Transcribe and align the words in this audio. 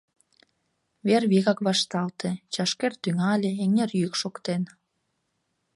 Вер 1.07 1.23
вигак 1.31 1.59
вашталте: 1.67 2.29
чашкер 2.53 2.93
тӱҥале, 3.01 3.51
эҥер 3.63 3.89
йӱк 3.99 4.13
шоктен. 4.21 4.61